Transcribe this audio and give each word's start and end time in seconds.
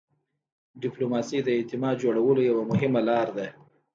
ډيپلوماسي 0.83 1.39
د 1.43 1.49
اعتماد 1.57 1.95
جوړولو 2.03 2.41
یوه 2.49 2.63
مهمه 2.71 3.01
لار 3.09 3.27
ده. 3.37 3.47